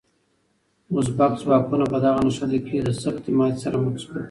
ازبک 0.97 1.33
ځواکونه 1.41 1.85
په 1.91 1.97
دغه 2.03 2.19
نښته 2.27 2.59
کې 2.65 2.85
له 2.85 2.91
سختې 3.03 3.31
ماتې 3.37 3.57
سره 3.63 3.75
مخ 3.83 3.95
شول. 4.03 4.17